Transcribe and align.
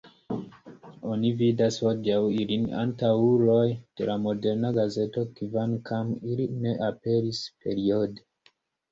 Oni 1.15 1.29
vidas 1.39 1.75
hodiaŭ 1.87 2.21
ilin 2.43 2.63
antaŭuloj 2.83 3.67
de 4.01 4.07
la 4.11 4.15
moderna 4.23 4.71
gazeto, 4.77 5.25
kvankam 5.41 6.09
ili 6.31 6.47
ne 6.63 6.73
aperis 6.87 7.43
periode. 7.67 8.25